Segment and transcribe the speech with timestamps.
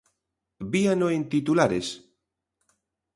[0.73, 1.87] Víano en titulares.